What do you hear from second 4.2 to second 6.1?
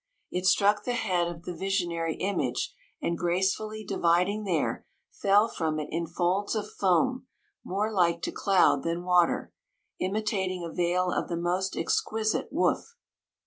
ing there, fell from it in